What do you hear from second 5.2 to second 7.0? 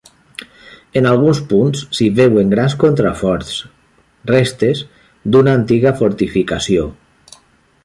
d'una antiga fortificació.